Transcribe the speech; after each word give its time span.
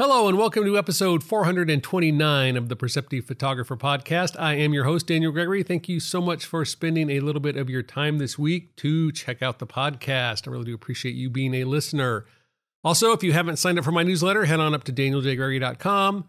Hello, 0.00 0.28
and 0.28 0.38
welcome 0.38 0.64
to 0.64 0.78
episode 0.78 1.22
429 1.22 2.56
of 2.56 2.70
the 2.70 2.74
Perceptive 2.74 3.26
Photographer 3.26 3.76
Podcast. 3.76 4.34
I 4.40 4.54
am 4.54 4.72
your 4.72 4.84
host, 4.84 5.08
Daniel 5.08 5.30
Gregory. 5.30 5.62
Thank 5.62 5.90
you 5.90 6.00
so 6.00 6.22
much 6.22 6.46
for 6.46 6.64
spending 6.64 7.10
a 7.10 7.20
little 7.20 7.42
bit 7.42 7.58
of 7.58 7.68
your 7.68 7.82
time 7.82 8.16
this 8.16 8.38
week 8.38 8.74
to 8.76 9.12
check 9.12 9.42
out 9.42 9.58
the 9.58 9.66
podcast. 9.66 10.48
I 10.48 10.52
really 10.52 10.64
do 10.64 10.74
appreciate 10.74 11.16
you 11.16 11.28
being 11.28 11.52
a 11.52 11.64
listener. 11.64 12.24
Also, 12.82 13.12
if 13.12 13.22
you 13.22 13.34
haven't 13.34 13.58
signed 13.58 13.78
up 13.78 13.84
for 13.84 13.92
my 13.92 14.02
newsletter, 14.02 14.46
head 14.46 14.58
on 14.58 14.72
up 14.72 14.84
to 14.84 14.92
danieljgregory.com. 14.94 16.24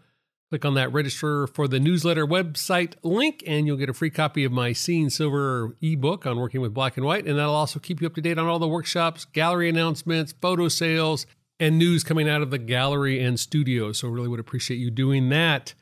Click 0.50 0.64
on 0.66 0.74
that 0.74 0.92
register 0.92 1.46
for 1.46 1.66
the 1.66 1.80
newsletter 1.80 2.26
website 2.26 2.96
link, 3.02 3.42
and 3.46 3.66
you'll 3.66 3.78
get 3.78 3.88
a 3.88 3.94
free 3.94 4.10
copy 4.10 4.44
of 4.44 4.52
my 4.52 4.74
Seeing 4.74 5.08
Silver 5.08 5.74
ebook 5.80 6.26
on 6.26 6.38
working 6.38 6.60
with 6.60 6.74
black 6.74 6.98
and 6.98 7.06
white. 7.06 7.26
And 7.26 7.38
that'll 7.38 7.54
also 7.54 7.80
keep 7.80 8.02
you 8.02 8.06
up 8.06 8.16
to 8.16 8.20
date 8.20 8.38
on 8.38 8.48
all 8.48 8.58
the 8.58 8.68
workshops, 8.68 9.24
gallery 9.24 9.70
announcements, 9.70 10.34
photo 10.42 10.68
sales, 10.68 11.24
and 11.60 11.78
news 11.78 12.04
coming 12.04 12.28
out 12.28 12.42
of 12.42 12.50
the 12.50 12.58
gallery 12.58 13.22
and 13.22 13.38
studio. 13.38 13.92
So, 13.92 14.08
really 14.08 14.28
would 14.28 14.40
appreciate 14.40 14.78
you 14.78 14.90
doing 14.90 15.28
that. 15.30 15.74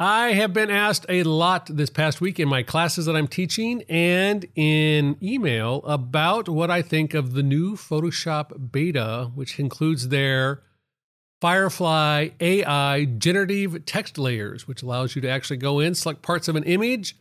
I 0.00 0.34
have 0.34 0.52
been 0.52 0.70
asked 0.70 1.06
a 1.08 1.24
lot 1.24 1.66
this 1.66 1.90
past 1.90 2.20
week 2.20 2.38
in 2.38 2.48
my 2.48 2.62
classes 2.62 3.06
that 3.06 3.16
I'm 3.16 3.26
teaching 3.26 3.82
and 3.88 4.46
in 4.54 5.16
email 5.20 5.82
about 5.84 6.48
what 6.48 6.70
I 6.70 6.82
think 6.82 7.14
of 7.14 7.34
the 7.34 7.42
new 7.42 7.74
Photoshop 7.74 8.70
beta, 8.70 9.32
which 9.34 9.58
includes 9.58 10.08
their 10.08 10.62
Firefly 11.40 12.28
AI 12.40 13.04
generative 13.06 13.86
text 13.86 14.18
layers, 14.18 14.68
which 14.68 14.84
allows 14.84 15.16
you 15.16 15.22
to 15.22 15.28
actually 15.28 15.56
go 15.56 15.80
in, 15.80 15.96
select 15.96 16.22
parts 16.22 16.46
of 16.46 16.54
an 16.54 16.62
image, 16.64 17.16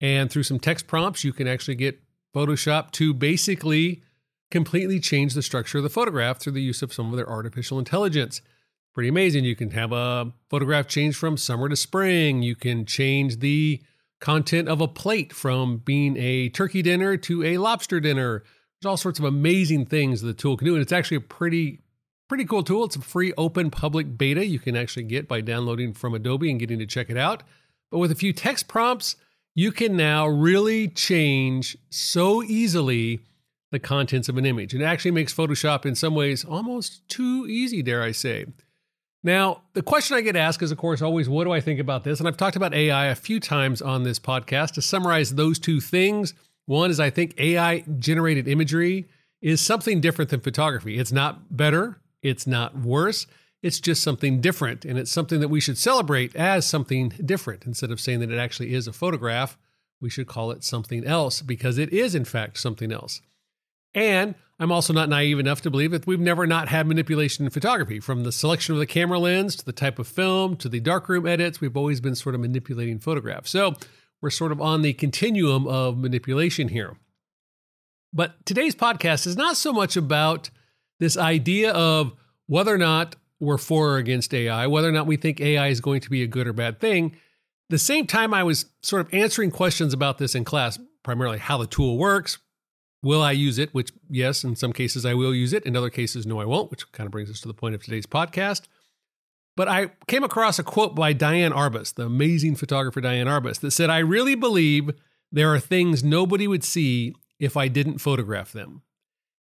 and 0.00 0.28
through 0.28 0.42
some 0.42 0.58
text 0.58 0.88
prompts, 0.88 1.22
you 1.22 1.32
can 1.32 1.46
actually 1.46 1.76
get 1.76 2.00
Photoshop 2.34 2.90
to 2.92 3.14
basically 3.14 4.02
completely 4.50 5.00
change 5.00 5.34
the 5.34 5.42
structure 5.42 5.78
of 5.78 5.84
the 5.84 5.90
photograph 5.90 6.38
through 6.38 6.52
the 6.52 6.62
use 6.62 6.82
of 6.82 6.92
some 6.92 7.10
of 7.10 7.16
their 7.16 7.28
artificial 7.28 7.78
intelligence. 7.78 8.40
Pretty 8.94 9.08
amazing. 9.08 9.44
You 9.44 9.56
can 9.56 9.72
have 9.72 9.92
a 9.92 10.32
photograph 10.48 10.86
change 10.88 11.16
from 11.16 11.36
summer 11.36 11.68
to 11.68 11.76
spring. 11.76 12.42
You 12.42 12.54
can 12.54 12.86
change 12.86 13.40
the 13.40 13.82
content 14.20 14.68
of 14.68 14.80
a 14.80 14.88
plate 14.88 15.32
from 15.32 15.78
being 15.78 16.16
a 16.16 16.48
turkey 16.48 16.80
dinner 16.82 17.16
to 17.18 17.44
a 17.44 17.58
lobster 17.58 18.00
dinner. 18.00 18.42
There's 18.80 18.90
all 18.90 18.96
sorts 18.96 19.18
of 19.18 19.24
amazing 19.24 19.86
things 19.86 20.22
the 20.22 20.32
tool 20.32 20.56
can 20.56 20.66
do. 20.66 20.74
And 20.74 20.82
it's 20.82 20.92
actually 20.92 21.18
a 21.18 21.22
pretty, 21.22 21.80
pretty 22.28 22.46
cool 22.46 22.62
tool. 22.62 22.84
It's 22.84 22.96
a 22.96 23.02
free 23.02 23.34
open 23.36 23.70
public 23.70 24.16
beta 24.16 24.46
you 24.46 24.58
can 24.58 24.76
actually 24.76 25.04
get 25.04 25.28
by 25.28 25.42
downloading 25.42 25.92
from 25.92 26.14
Adobe 26.14 26.50
and 26.50 26.58
getting 26.58 26.78
to 26.78 26.86
check 26.86 27.10
it 27.10 27.18
out. 27.18 27.42
But 27.90 27.98
with 27.98 28.10
a 28.10 28.16
few 28.16 28.32
text 28.32 28.68
prompts, 28.68 29.16
you 29.54 29.72
can 29.72 29.96
now 29.96 30.26
really 30.26 30.88
change 30.88 31.76
so 31.90 32.42
easily 32.42 33.20
the 33.76 33.80
contents 33.80 34.30
of 34.30 34.38
an 34.38 34.46
image. 34.46 34.74
It 34.74 34.80
actually 34.80 35.10
makes 35.10 35.34
Photoshop 35.34 35.84
in 35.84 35.94
some 35.94 36.14
ways 36.14 36.46
almost 36.46 37.06
too 37.10 37.46
easy, 37.46 37.82
dare 37.82 38.02
I 38.02 38.12
say. 38.12 38.46
Now, 39.22 39.64
the 39.74 39.82
question 39.82 40.16
I 40.16 40.22
get 40.22 40.34
asked 40.34 40.62
is, 40.62 40.70
of 40.70 40.78
course, 40.78 41.02
always, 41.02 41.28
what 41.28 41.44
do 41.44 41.52
I 41.52 41.60
think 41.60 41.78
about 41.78 42.04
this? 42.04 42.18
And 42.18 42.26
I've 42.26 42.38
talked 42.38 42.56
about 42.56 42.72
AI 42.72 43.06
a 43.06 43.14
few 43.14 43.38
times 43.38 43.82
on 43.82 44.02
this 44.02 44.18
podcast. 44.18 44.72
To 44.72 44.82
summarize 44.82 45.34
those 45.34 45.58
two 45.58 45.78
things, 45.78 46.32
one 46.64 46.90
is 46.90 46.98
I 46.98 47.10
think 47.10 47.38
AI 47.38 47.80
generated 47.98 48.48
imagery 48.48 49.04
is 49.42 49.60
something 49.60 50.00
different 50.00 50.30
than 50.30 50.40
photography. 50.40 50.98
It's 50.98 51.12
not 51.12 51.54
better, 51.54 52.00
it's 52.22 52.46
not 52.46 52.78
worse, 52.78 53.26
it's 53.62 53.78
just 53.78 54.02
something 54.02 54.40
different. 54.40 54.86
And 54.86 54.98
it's 54.98 55.10
something 55.10 55.40
that 55.40 55.48
we 55.48 55.60
should 55.60 55.76
celebrate 55.76 56.34
as 56.34 56.64
something 56.64 57.10
different. 57.22 57.66
Instead 57.66 57.90
of 57.90 58.00
saying 58.00 58.20
that 58.20 58.30
it 58.30 58.38
actually 58.38 58.72
is 58.72 58.86
a 58.86 58.92
photograph, 58.94 59.58
we 60.00 60.08
should 60.08 60.28
call 60.28 60.50
it 60.50 60.64
something 60.64 61.04
else 61.04 61.42
because 61.42 61.76
it 61.76 61.92
is, 61.92 62.14
in 62.14 62.24
fact, 62.24 62.58
something 62.58 62.90
else. 62.90 63.20
And 63.96 64.34
I'm 64.60 64.70
also 64.70 64.92
not 64.92 65.08
naive 65.08 65.38
enough 65.38 65.62
to 65.62 65.70
believe 65.70 65.90
that 65.90 66.06
we've 66.06 66.20
never 66.20 66.46
not 66.46 66.68
had 66.68 66.86
manipulation 66.86 67.46
in 67.46 67.50
photography. 67.50 67.98
From 67.98 68.22
the 68.22 68.30
selection 68.30 68.74
of 68.74 68.78
the 68.78 68.86
camera 68.86 69.18
lens 69.18 69.56
to 69.56 69.64
the 69.64 69.72
type 69.72 69.98
of 69.98 70.06
film 70.06 70.56
to 70.56 70.68
the 70.68 70.80
darkroom 70.80 71.26
edits, 71.26 71.60
we've 71.60 71.76
always 71.76 72.00
been 72.00 72.14
sort 72.14 72.34
of 72.34 72.42
manipulating 72.42 72.98
photographs. 72.98 73.50
So 73.50 73.74
we're 74.20 74.30
sort 74.30 74.52
of 74.52 74.60
on 74.60 74.82
the 74.82 74.92
continuum 74.92 75.66
of 75.66 75.96
manipulation 75.96 76.68
here. 76.68 76.96
But 78.12 78.44
today's 78.46 78.74
podcast 78.74 79.26
is 79.26 79.36
not 79.36 79.56
so 79.56 79.72
much 79.72 79.96
about 79.96 80.50
this 81.00 81.16
idea 81.16 81.72
of 81.72 82.12
whether 82.46 82.72
or 82.72 82.78
not 82.78 83.16
we're 83.40 83.58
for 83.58 83.92
or 83.92 83.96
against 83.96 84.32
AI, 84.32 84.66
whether 84.66 84.88
or 84.88 84.92
not 84.92 85.06
we 85.06 85.16
think 85.16 85.40
AI 85.40 85.68
is 85.68 85.80
going 85.80 86.00
to 86.00 86.10
be 86.10 86.22
a 86.22 86.26
good 86.26 86.46
or 86.46 86.52
bad 86.52 86.80
thing. 86.80 87.16
The 87.68 87.78
same 87.78 88.06
time, 88.06 88.32
I 88.32 88.42
was 88.42 88.66
sort 88.82 89.00
of 89.00 89.12
answering 89.12 89.50
questions 89.50 89.92
about 89.92 90.18
this 90.18 90.34
in 90.34 90.44
class, 90.44 90.78
primarily 91.02 91.38
how 91.38 91.58
the 91.58 91.66
tool 91.66 91.98
works, 91.98 92.38
Will 93.02 93.22
I 93.22 93.32
use 93.32 93.58
it? 93.58 93.72
Which, 93.72 93.92
yes, 94.08 94.42
in 94.44 94.56
some 94.56 94.72
cases 94.72 95.04
I 95.06 95.14
will 95.14 95.34
use 95.34 95.52
it. 95.52 95.64
In 95.64 95.76
other 95.76 95.90
cases, 95.90 96.26
no, 96.26 96.40
I 96.40 96.44
won't, 96.44 96.70
which 96.70 96.90
kind 96.92 97.06
of 97.06 97.12
brings 97.12 97.30
us 97.30 97.40
to 97.40 97.48
the 97.48 97.54
point 97.54 97.74
of 97.74 97.82
today's 97.82 98.06
podcast. 98.06 98.62
But 99.56 99.68
I 99.68 99.92
came 100.06 100.22
across 100.22 100.58
a 100.58 100.62
quote 100.62 100.94
by 100.94 101.12
Diane 101.12 101.52
Arbus, 101.52 101.94
the 101.94 102.04
amazing 102.04 102.56
photographer 102.56 103.00
Diane 103.00 103.26
Arbus, 103.26 103.60
that 103.60 103.70
said, 103.70 103.88
I 103.88 103.98
really 103.98 104.34
believe 104.34 104.90
there 105.32 105.52
are 105.52 105.60
things 105.60 106.04
nobody 106.04 106.46
would 106.46 106.64
see 106.64 107.14
if 107.38 107.56
I 107.56 107.68
didn't 107.68 107.98
photograph 107.98 108.52
them. 108.52 108.82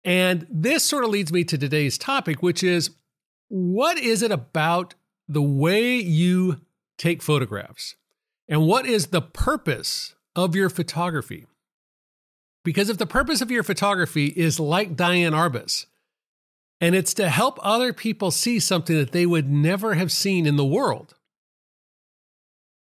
And 0.03 0.47
this 0.49 0.83
sort 0.83 1.03
of 1.03 1.11
leads 1.11 1.31
me 1.31 1.43
to 1.43 1.57
today's 1.57 1.97
topic, 1.97 2.41
which 2.41 2.63
is 2.63 2.91
what 3.47 3.97
is 3.99 4.23
it 4.23 4.31
about 4.31 4.95
the 5.27 5.41
way 5.41 5.95
you 5.95 6.61
take 6.97 7.21
photographs? 7.21 7.95
And 8.47 8.65
what 8.65 8.85
is 8.85 9.07
the 9.07 9.21
purpose 9.21 10.15
of 10.35 10.55
your 10.55 10.69
photography? 10.69 11.45
Because 12.63 12.89
if 12.89 12.97
the 12.97 13.05
purpose 13.05 13.41
of 13.41 13.51
your 13.51 13.63
photography 13.63 14.27
is 14.27 14.59
like 14.59 14.95
Diane 14.95 15.33
Arbus, 15.33 15.85
and 16.79 16.95
it's 16.95 17.13
to 17.15 17.29
help 17.29 17.59
other 17.61 17.93
people 17.93 18.31
see 18.31 18.59
something 18.59 18.95
that 18.95 19.11
they 19.11 19.25
would 19.25 19.49
never 19.49 19.93
have 19.95 20.11
seen 20.11 20.45
in 20.45 20.55
the 20.55 20.65
world, 20.65 21.15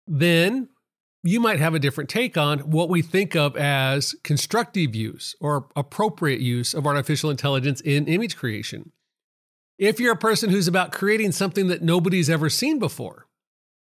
then 0.08 0.70
you 1.24 1.40
might 1.40 1.60
have 1.60 1.74
a 1.74 1.80
different 1.80 2.10
take 2.10 2.38
on 2.38 2.60
what 2.60 2.90
we 2.90 3.02
think 3.02 3.36
of 3.36 3.56
as 3.56 4.14
constructive 4.24 4.94
use 4.94 5.36
or 5.40 5.68
appropriate 5.76 6.42
use 6.42 6.74
of 6.74 6.86
artificial 6.86 7.30
intelligence 7.30 7.80
in 7.82 8.08
image 8.08 8.36
creation. 8.36 8.92
If 9.80 10.00
you're 10.00 10.14
a 10.14 10.18
person 10.18 10.50
who's 10.50 10.68
about 10.68 10.92
creating 10.92 11.32
something 11.32 11.68
that 11.68 11.82
nobody's 11.82 12.30
ever 12.30 12.50
seen 12.50 12.78
before, 12.78 13.28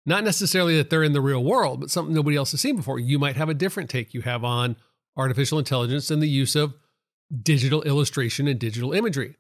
not 0.06 0.24
necessarily 0.24 0.78
that 0.78 0.90
they're 0.90 1.04
in 1.04 1.14
the 1.14 1.22
real 1.22 1.44
world, 1.44 1.80
but 1.80 1.92
something 1.92 2.16
nobody 2.16 2.38
else 2.38 2.52
has 2.52 2.62
seen 2.62 2.76
before, 2.76 2.98
you 2.98 3.20
might 3.20 3.36
have 3.36 3.50
a 3.50 3.54
different 3.54 3.90
take 3.90 4.14
you 4.14 4.22
have 4.22 4.44
on 4.44 4.76
artificial 5.18 5.60
intelligence 5.60 6.12
and 6.12 6.22
the 6.22 6.30
use 6.30 6.56
of 6.56 6.76
digital 7.42 7.82
illustration 7.84 8.48
and 8.48 8.60
digital 8.60 8.94
imagery. 8.94 9.36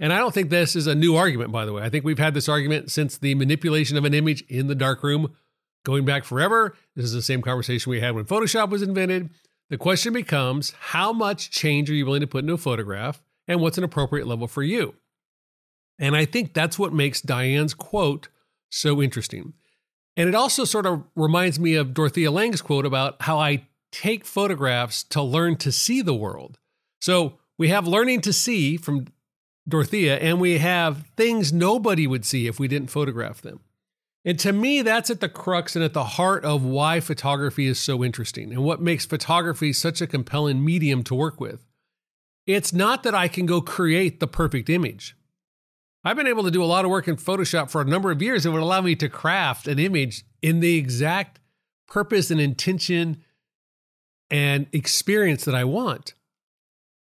And 0.00 0.12
I 0.12 0.18
don't 0.18 0.32
think 0.32 0.48
this 0.48 0.74
is 0.74 0.86
a 0.86 0.94
new 0.94 1.14
argument, 1.14 1.52
by 1.52 1.66
the 1.66 1.72
way. 1.74 1.82
I 1.82 1.90
think 1.90 2.04
we've 2.04 2.18
had 2.18 2.34
this 2.34 2.48
argument 2.48 2.90
since 2.90 3.18
the 3.18 3.34
manipulation 3.34 3.98
of 3.98 4.04
an 4.04 4.14
image 4.14 4.42
in 4.48 4.66
the 4.66 4.74
darkroom 4.74 5.34
going 5.84 6.04
back 6.04 6.24
forever. 6.24 6.74
This 6.96 7.04
is 7.04 7.12
the 7.12 7.22
same 7.22 7.42
conversation 7.42 7.90
we 7.90 8.00
had 8.00 8.14
when 8.14 8.24
Photoshop 8.24 8.70
was 8.70 8.82
invented. 8.82 9.30
The 9.68 9.78
question 9.78 10.12
becomes 10.12 10.72
how 10.80 11.12
much 11.12 11.50
change 11.50 11.90
are 11.90 11.94
you 11.94 12.06
willing 12.06 12.22
to 12.22 12.26
put 12.26 12.44
into 12.44 12.54
a 12.54 12.58
photograph 12.58 13.22
and 13.46 13.60
what's 13.60 13.78
an 13.78 13.84
appropriate 13.84 14.26
level 14.26 14.48
for 14.48 14.62
you? 14.62 14.94
And 15.98 16.16
I 16.16 16.24
think 16.24 16.54
that's 16.54 16.78
what 16.78 16.94
makes 16.94 17.20
Diane's 17.20 17.74
quote 17.74 18.28
so 18.70 19.02
interesting. 19.02 19.52
And 20.16 20.28
it 20.28 20.34
also 20.34 20.64
sort 20.64 20.86
of 20.86 21.04
reminds 21.14 21.60
me 21.60 21.74
of 21.74 21.94
Dorothea 21.94 22.30
Lange's 22.30 22.62
quote 22.62 22.86
about 22.86 23.22
how 23.22 23.38
I 23.38 23.66
take 23.92 24.24
photographs 24.24 25.02
to 25.04 25.22
learn 25.22 25.56
to 25.56 25.72
see 25.72 26.02
the 26.02 26.14
world. 26.14 26.58
So 27.00 27.38
we 27.58 27.68
have 27.68 27.86
learning 27.86 28.20
to 28.22 28.32
see 28.32 28.76
from 28.76 29.06
Dorothea, 29.68 30.18
and 30.18 30.40
we 30.40 30.58
have 30.58 31.06
things 31.16 31.52
nobody 31.52 32.06
would 32.06 32.24
see 32.24 32.46
if 32.46 32.58
we 32.58 32.68
didn't 32.68 32.90
photograph 32.90 33.40
them. 33.40 33.60
And 34.24 34.38
to 34.40 34.52
me, 34.52 34.82
that's 34.82 35.10
at 35.10 35.20
the 35.20 35.28
crux 35.28 35.74
and 35.74 35.84
at 35.84 35.94
the 35.94 36.04
heart 36.04 36.44
of 36.44 36.62
why 36.62 37.00
photography 37.00 37.66
is 37.66 37.78
so 37.78 38.04
interesting 38.04 38.52
and 38.52 38.64
what 38.64 38.82
makes 38.82 39.06
photography 39.06 39.72
such 39.72 40.00
a 40.00 40.06
compelling 40.06 40.64
medium 40.64 41.02
to 41.04 41.14
work 41.14 41.40
with. 41.40 41.64
It's 42.46 42.72
not 42.72 43.02
that 43.02 43.14
I 43.14 43.28
can 43.28 43.46
go 43.46 43.60
create 43.60 44.20
the 44.20 44.26
perfect 44.26 44.68
image. 44.68 45.16
I've 46.02 46.16
been 46.16 46.26
able 46.26 46.44
to 46.44 46.50
do 46.50 46.62
a 46.62 46.66
lot 46.66 46.84
of 46.84 46.90
work 46.90 47.08
in 47.08 47.16
Photoshop 47.16 47.70
for 47.70 47.80
a 47.80 47.86
number 47.86 48.10
of 48.10 48.22
years. 48.22 48.44
It 48.44 48.50
would 48.50 48.62
allow 48.62 48.80
me 48.80 48.94
to 48.96 49.08
craft 49.08 49.68
an 49.68 49.78
image 49.78 50.24
in 50.42 50.60
the 50.60 50.76
exact 50.76 51.40
purpose 51.86 52.30
and 52.30 52.40
intention 52.40 53.22
and 54.30 54.66
experience 54.72 55.44
that 55.44 55.54
I 55.54 55.64
want. 55.64 56.14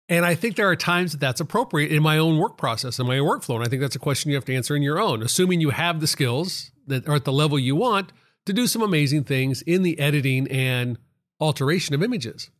And 0.08 0.24
I 0.24 0.36
think 0.36 0.54
there 0.54 0.70
are 0.70 0.76
times 0.76 1.12
that 1.12 1.20
that's 1.20 1.40
appropriate 1.40 1.90
in 1.90 2.02
my 2.02 2.18
own 2.18 2.38
work 2.38 2.56
process 2.56 2.98
and 2.98 3.08
my 3.08 3.16
workflow. 3.16 3.56
And 3.56 3.64
I 3.64 3.68
think 3.68 3.82
that's 3.82 3.96
a 3.96 4.00
question 4.00 4.30
you 4.30 4.36
have 4.36 4.44
to 4.44 4.54
answer 4.54 4.76
in 4.76 4.82
your 4.82 5.00
own, 5.00 5.22
assuming 5.22 5.60
you 5.60 5.70
have 5.70 6.00
the 6.00 6.06
skills 6.06 6.70
that 6.86 7.08
are 7.08 7.16
at 7.16 7.24
the 7.24 7.32
level 7.32 7.58
you 7.58 7.74
want 7.74 8.12
to 8.46 8.52
do 8.52 8.68
some 8.68 8.82
amazing 8.82 9.24
things 9.24 9.62
in 9.62 9.82
the 9.82 9.98
editing 9.98 10.46
and 10.48 10.98
alteration 11.40 11.94
of 11.94 12.02
images. 12.02 12.50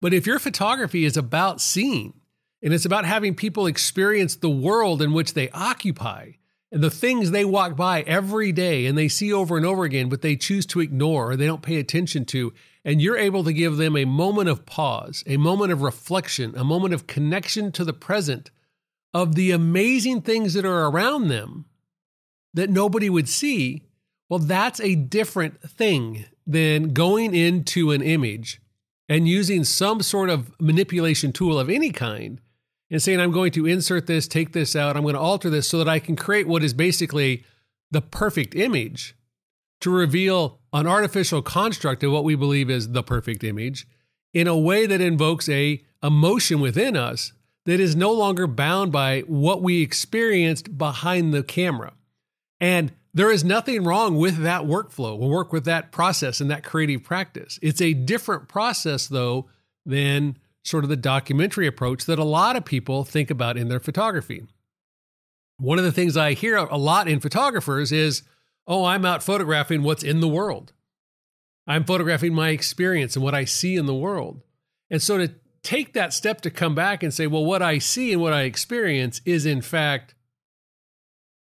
But 0.00 0.14
if 0.14 0.26
your 0.26 0.38
photography 0.38 1.04
is 1.04 1.16
about 1.16 1.60
seeing 1.60 2.14
and 2.62 2.72
it's 2.72 2.86
about 2.86 3.04
having 3.04 3.34
people 3.34 3.66
experience 3.66 4.36
the 4.36 4.48
world 4.48 5.02
in 5.02 5.12
which 5.12 5.34
they 5.34 5.50
occupy, 5.50 6.32
and 6.72 6.82
the 6.82 6.90
things 6.90 7.30
they 7.30 7.44
walk 7.44 7.76
by 7.76 8.02
every 8.02 8.52
day 8.52 8.86
and 8.86 8.98
they 8.98 9.08
see 9.08 9.32
over 9.32 9.56
and 9.56 9.64
over 9.64 9.84
again, 9.84 10.08
but 10.08 10.22
they 10.22 10.36
choose 10.36 10.66
to 10.66 10.80
ignore 10.80 11.30
or 11.30 11.36
they 11.36 11.46
don't 11.46 11.62
pay 11.62 11.76
attention 11.76 12.24
to. 12.26 12.52
And 12.86 13.02
you're 13.02 13.18
able 13.18 13.42
to 13.44 13.52
give 13.52 13.76
them 13.76 13.96
a 13.96 14.04
moment 14.04 14.48
of 14.48 14.64
pause, 14.64 15.24
a 15.26 15.36
moment 15.36 15.72
of 15.72 15.82
reflection, 15.82 16.54
a 16.56 16.64
moment 16.64 16.94
of 16.94 17.08
connection 17.08 17.72
to 17.72 17.84
the 17.84 17.92
present 17.92 18.50
of 19.12 19.34
the 19.34 19.50
amazing 19.50 20.22
things 20.22 20.54
that 20.54 20.64
are 20.64 20.88
around 20.88 21.26
them 21.26 21.64
that 22.54 22.70
nobody 22.70 23.10
would 23.10 23.28
see, 23.28 23.82
well, 24.28 24.38
that's 24.38 24.80
a 24.80 24.94
different 24.94 25.60
thing 25.60 26.26
than 26.46 26.92
going 26.92 27.34
into 27.34 27.90
an 27.90 28.02
image 28.02 28.60
and 29.08 29.28
using 29.28 29.64
some 29.64 30.00
sort 30.00 30.30
of 30.30 30.54
manipulation 30.60 31.32
tool 31.32 31.58
of 31.58 31.68
any 31.68 31.90
kind 31.90 32.40
and 32.90 33.02
saying, 33.02 33.20
I'm 33.20 33.32
going 33.32 33.52
to 33.52 33.66
insert 33.66 34.06
this, 34.06 34.28
take 34.28 34.52
this 34.52 34.76
out, 34.76 34.96
I'm 34.96 35.02
going 35.02 35.14
to 35.14 35.20
alter 35.20 35.50
this 35.50 35.68
so 35.68 35.78
that 35.78 35.88
I 35.88 35.98
can 35.98 36.14
create 36.14 36.46
what 36.46 36.62
is 36.62 36.72
basically 36.72 37.44
the 37.90 38.00
perfect 38.00 38.54
image 38.54 39.16
to 39.86 39.90
reveal 39.92 40.58
an 40.72 40.84
artificial 40.84 41.40
construct 41.40 42.02
of 42.02 42.10
what 42.10 42.24
we 42.24 42.34
believe 42.34 42.68
is 42.68 42.90
the 42.90 43.04
perfect 43.04 43.44
image 43.44 43.86
in 44.34 44.48
a 44.48 44.58
way 44.58 44.84
that 44.84 45.00
invokes 45.00 45.48
a 45.48 45.80
emotion 46.02 46.58
within 46.58 46.96
us 46.96 47.32
that 47.66 47.78
is 47.78 47.94
no 47.94 48.10
longer 48.10 48.48
bound 48.48 48.90
by 48.90 49.20
what 49.28 49.62
we 49.62 49.82
experienced 49.82 50.76
behind 50.76 51.32
the 51.32 51.44
camera. 51.44 51.92
And 52.58 52.94
there 53.14 53.30
is 53.30 53.44
nothing 53.44 53.84
wrong 53.84 54.16
with 54.16 54.38
that 54.38 54.62
workflow. 54.62 55.16
We'll 55.16 55.30
work 55.30 55.52
with 55.52 55.64
that 55.66 55.92
process 55.92 56.40
and 56.40 56.50
that 56.50 56.64
creative 56.64 57.04
practice. 57.04 57.56
It's 57.62 57.80
a 57.80 57.94
different 57.94 58.48
process, 58.48 59.06
though, 59.06 59.48
than 59.84 60.36
sort 60.64 60.82
of 60.82 60.90
the 60.90 60.96
documentary 60.96 61.68
approach 61.68 62.06
that 62.06 62.18
a 62.18 62.24
lot 62.24 62.56
of 62.56 62.64
people 62.64 63.04
think 63.04 63.30
about 63.30 63.56
in 63.56 63.68
their 63.68 63.78
photography. 63.78 64.48
One 65.58 65.78
of 65.78 65.84
the 65.84 65.92
things 65.92 66.16
I 66.16 66.32
hear 66.32 66.56
a 66.56 66.76
lot 66.76 67.06
in 67.06 67.20
photographers 67.20 67.92
is, 67.92 68.24
oh, 68.66 68.84
I'm 68.84 69.04
out 69.04 69.22
photographing 69.22 69.82
what's 69.82 70.02
in 70.02 70.20
the 70.20 70.28
world. 70.28 70.72
I'm 71.66 71.84
photographing 71.84 72.34
my 72.34 72.50
experience 72.50 73.16
and 73.16 73.24
what 73.24 73.34
I 73.34 73.44
see 73.44 73.76
in 73.76 73.86
the 73.86 73.94
world. 73.94 74.42
And 74.90 75.02
so 75.02 75.18
to 75.18 75.32
take 75.62 75.94
that 75.94 76.12
step 76.12 76.40
to 76.42 76.50
come 76.50 76.74
back 76.74 77.02
and 77.02 77.12
say, 77.12 77.26
well, 77.26 77.44
what 77.44 77.62
I 77.62 77.78
see 77.78 78.12
and 78.12 78.22
what 78.22 78.32
I 78.32 78.42
experience 78.42 79.20
is 79.24 79.44
in 79.46 79.60
fact 79.60 80.14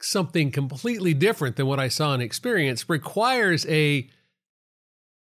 something 0.01 0.51
completely 0.51 1.13
different 1.13 1.57
than 1.57 1.67
what 1.67 1.81
I 1.81 1.89
saw 1.89 2.15
and 2.15 2.23
experienced 2.23 2.89
requires 2.89 3.67
a 3.67 4.09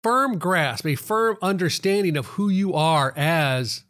firm 0.03 0.37
grasp, 0.37 0.85
a 0.85 0.95
firm 0.95 1.37
understanding 1.41 2.15
of 2.15 2.27
who 2.27 2.49
you 2.49 2.73
are 2.73 3.13
as 3.17 3.83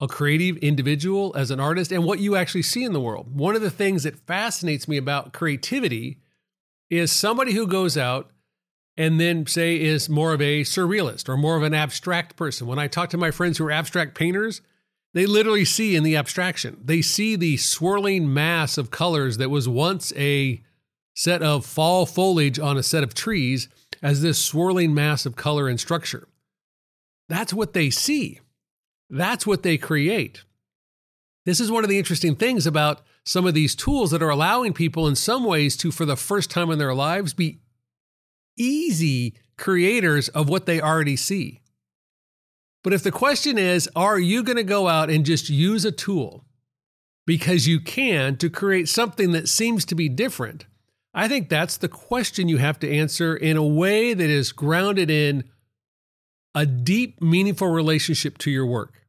a 0.00 0.08
creative 0.08 0.56
individual, 0.58 1.32
as 1.36 1.50
an 1.50 1.60
artist, 1.60 1.92
and 1.92 2.04
what 2.04 2.18
you 2.18 2.34
actually 2.34 2.62
see 2.62 2.82
in 2.82 2.92
the 2.92 3.00
world. 3.00 3.34
One 3.34 3.54
of 3.54 3.62
the 3.62 3.70
things 3.70 4.02
that 4.02 4.26
fascinates 4.26 4.88
me 4.88 4.96
about 4.96 5.32
creativity 5.32 6.18
is 6.92 7.10
somebody 7.10 7.54
who 7.54 7.66
goes 7.66 7.96
out 7.96 8.30
and 8.98 9.18
then 9.18 9.46
say 9.46 9.80
is 9.80 10.10
more 10.10 10.34
of 10.34 10.42
a 10.42 10.60
surrealist 10.60 11.26
or 11.26 11.38
more 11.38 11.56
of 11.56 11.62
an 11.62 11.72
abstract 11.72 12.36
person. 12.36 12.66
When 12.66 12.78
I 12.78 12.86
talk 12.86 13.08
to 13.10 13.16
my 13.16 13.30
friends 13.30 13.56
who 13.56 13.64
are 13.64 13.70
abstract 13.70 14.14
painters, 14.14 14.60
they 15.14 15.24
literally 15.24 15.64
see 15.64 15.96
in 15.96 16.02
the 16.02 16.16
abstraction. 16.16 16.78
They 16.84 17.00
see 17.00 17.34
the 17.34 17.56
swirling 17.56 18.32
mass 18.32 18.76
of 18.76 18.90
colors 18.90 19.38
that 19.38 19.48
was 19.48 19.66
once 19.66 20.12
a 20.16 20.60
set 21.14 21.42
of 21.42 21.64
fall 21.64 22.04
foliage 22.04 22.58
on 22.58 22.76
a 22.76 22.82
set 22.82 23.02
of 23.02 23.14
trees 23.14 23.68
as 24.02 24.20
this 24.20 24.38
swirling 24.38 24.92
mass 24.92 25.24
of 25.24 25.34
color 25.34 25.68
and 25.68 25.80
structure. 25.80 26.28
That's 27.28 27.54
what 27.54 27.72
they 27.72 27.88
see. 27.88 28.40
That's 29.08 29.46
what 29.46 29.62
they 29.62 29.78
create. 29.78 30.44
This 31.46 31.58
is 31.58 31.70
one 31.70 31.84
of 31.84 31.90
the 31.90 31.98
interesting 31.98 32.36
things 32.36 32.66
about 32.66 33.00
some 33.24 33.46
of 33.46 33.54
these 33.54 33.74
tools 33.74 34.10
that 34.10 34.22
are 34.22 34.30
allowing 34.30 34.72
people, 34.72 35.06
in 35.06 35.14
some 35.14 35.44
ways, 35.44 35.76
to, 35.78 35.90
for 35.90 36.04
the 36.04 36.16
first 36.16 36.50
time 36.50 36.70
in 36.70 36.78
their 36.78 36.94
lives, 36.94 37.34
be 37.34 37.60
easy 38.56 39.34
creators 39.56 40.28
of 40.30 40.48
what 40.48 40.66
they 40.66 40.80
already 40.80 41.16
see. 41.16 41.60
But 42.82 42.92
if 42.92 43.02
the 43.02 43.12
question 43.12 43.58
is, 43.58 43.88
are 43.94 44.18
you 44.18 44.42
going 44.42 44.56
to 44.56 44.64
go 44.64 44.88
out 44.88 45.08
and 45.08 45.24
just 45.24 45.48
use 45.48 45.84
a 45.84 45.92
tool 45.92 46.44
because 47.26 47.68
you 47.68 47.78
can 47.78 48.36
to 48.38 48.50
create 48.50 48.88
something 48.88 49.30
that 49.32 49.48
seems 49.48 49.84
to 49.86 49.94
be 49.94 50.08
different? 50.08 50.66
I 51.14 51.28
think 51.28 51.48
that's 51.48 51.76
the 51.76 51.88
question 51.88 52.48
you 52.48 52.56
have 52.56 52.80
to 52.80 52.90
answer 52.90 53.36
in 53.36 53.56
a 53.56 53.64
way 53.64 54.14
that 54.14 54.30
is 54.30 54.50
grounded 54.50 55.10
in 55.10 55.44
a 56.54 56.66
deep, 56.66 57.20
meaningful 57.20 57.68
relationship 57.68 58.38
to 58.38 58.50
your 58.50 58.66
work. 58.66 59.01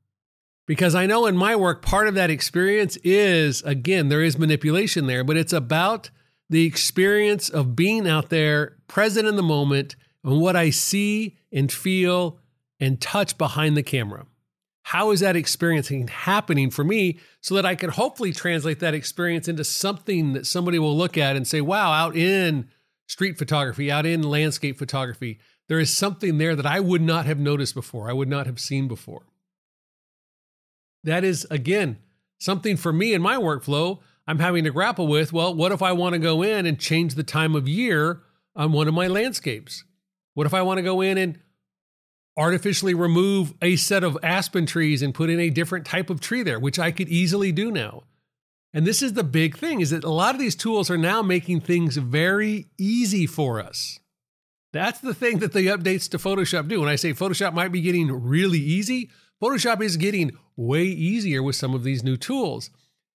Because 0.66 0.96
I 0.96 1.06
know 1.06 1.26
in 1.26 1.36
my 1.36 1.56
work, 1.56 1.82
part 1.82 2.08
of 2.08 2.16
that 2.16 2.30
experience 2.30 2.98
is, 3.04 3.62
again, 3.64 4.08
there 4.08 4.22
is 4.22 4.38
manipulation 4.38 5.08
there, 5.08 5.24
but 5.24 5.36
it's 5.36 5.52
about 5.52 6.10
the 6.50 6.66
experience 6.66 7.50
of 7.50 7.76
being 7.76 8.08
out 8.08 8.30
there, 8.30 8.78
present 8.88 9.28
in 9.28 9.36
the 9.36 9.44
moment, 9.44 9.96
and 10.24 10.40
what 10.40 10.56
I 10.56 10.70
see 10.70 11.38
and 11.52 11.72
feel 11.72 12.40
and 12.80 13.02
touch 13.02 13.38
behind 13.38 13.76
the 13.76 13.84
camera. 13.84 14.26
How 14.84 15.12
is 15.12 15.22
that 15.22 15.36
experiencing 15.36 16.08
happening 16.08 16.70
for 16.70 16.84
me 16.84 17.20
so 17.42 17.56
that 17.56 17.66
I 17.66 17.76
can 17.76 17.90
hopefully 17.90 18.34
translate 18.34 18.80
that 18.80 18.94
experience 18.94 19.48
into 19.48 19.64
something 19.64 20.34
that 20.34 20.46
somebody 20.46 20.80
will 20.80 20.96
look 20.96 21.18
at 21.18 21.36
and 21.36 21.48
say, 21.48 21.62
wow, 21.62 21.92
out 21.92 22.16
in 22.16 22.70
street 23.08 23.38
photography, 23.38 23.90
out 23.90 24.06
in 24.06 24.22
landscape 24.22 24.78
photography, 24.78 25.40
there 25.68 25.80
is 25.80 25.96
something 25.96 26.38
there 26.38 26.56
that 26.56 26.66
I 26.66 26.80
would 26.80 27.02
not 27.02 27.26
have 27.26 27.40
noticed 27.40 27.74
before, 27.74 28.10
I 28.10 28.14
would 28.14 28.28
not 28.28 28.46
have 28.46 28.60
seen 28.60 28.88
before. 28.88 29.24
That 31.04 31.24
is, 31.24 31.46
again, 31.50 31.98
something 32.40 32.78
for 32.78 32.94
me 32.94 33.14
in 33.14 33.22
my 33.22 33.36
workflow 33.36 34.00
I'm 34.26 34.40
having 34.40 34.64
to 34.64 34.72
grapple 34.72 35.08
with. 35.08 35.34
Well, 35.34 35.54
what 35.54 35.72
if 35.72 35.82
I 35.82 35.92
want 35.92 36.14
to 36.14 36.20
go 36.20 36.42
in 36.42 36.66
and 36.66 36.80
change 36.80 37.16
the 37.16 37.24
time 37.24 37.56
of 37.56 37.68
year 37.68 38.22
on 38.56 38.72
one 38.72 38.88
of 38.88 38.94
my 38.94 39.08
landscapes? 39.08 39.84
What 40.34 40.48
if 40.48 40.54
I 40.54 40.62
want 40.62 40.78
to 40.78 40.84
go 40.84 41.02
in 41.02 41.18
and 41.18 41.40
artificially 42.38 42.94
remove 42.94 43.54
a 43.62 43.76
set 43.76 44.04
of 44.04 44.18
aspen 44.24 44.66
trees 44.66 45.02
and 45.02 45.14
put 45.14 45.30
in 45.30 45.40
a 45.40 45.50
different 45.50 45.86
type 45.86 46.10
of 46.10 46.20
tree 46.20 46.44
there, 46.44 46.60
which 46.60 46.80
I 46.80 46.92
could 46.92 47.10
easily 47.10 47.52
do 47.52 47.72
now. 47.72 48.04
And 48.74 48.88
this 48.88 49.04
is 49.04 49.14
the 49.14 49.24
big 49.24 49.58
thing 49.58 49.82
is 49.82 49.92
that 49.92 50.04
a 50.04 50.10
lot 50.10 50.34
of 50.34 50.42
these 50.42 50.56
tools 50.56 50.90
are 50.90 50.98
now 50.98 51.22
making 51.22 51.62
things 51.62 51.98
very 51.98 52.70
easy 52.78 53.28
for 53.28 53.62
us. 53.62 54.00
That's 54.74 55.00
the 55.00 55.14
thing 55.14 55.38
that 55.40 55.54
the 55.54 55.68
updates 55.68 56.10
to 56.10 56.18
Photoshop 56.18 56.68
do. 56.68 56.82
When 56.82 56.90
I 56.90 56.96
say 56.96 57.14
Photoshop 57.14 57.54
might 57.54 57.72
be 57.72 57.80
getting 57.80 58.12
really 58.12 58.60
easy, 58.60 59.12
Photoshop 59.42 59.82
is 59.82 59.98
getting 59.98 60.32
way 60.56 60.84
easier 60.84 61.44
with 61.44 61.56
some 61.56 61.76
of 61.76 61.84
these 61.84 62.04
new 62.04 62.18
tools. 62.18 62.72